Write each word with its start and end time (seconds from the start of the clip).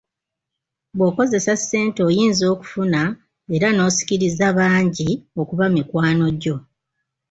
Bw’okozesa 0.97 1.53
ssente 1.59 1.99
oyinza 2.09 2.43
okufuna 2.53 3.01
era 3.55 3.67
n’osikiriza 3.71 4.47
bangi 4.57 5.09
okuba 5.41 5.65
mikwano 5.75 6.25
gyo. 6.41 6.55